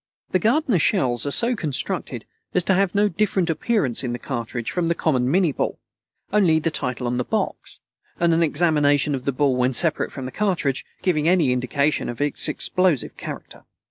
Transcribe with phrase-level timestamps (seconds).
[0.31, 4.71] The Gardiner shells are so constructed as to have no different appearance in the cartridge
[4.71, 5.77] from the common minnie ball
[6.33, 7.77] only the title on the box,
[8.19, 12.19] and an examination of the ball when separate from the cartridge, giving any indication of
[12.19, 13.63] its explosive character.